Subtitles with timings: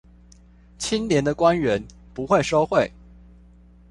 [0.79, 2.89] 清廉的官員不會收賄